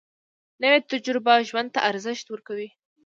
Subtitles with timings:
[0.63, 2.69] نوې تجربه ژوند ته ارزښت ورکوي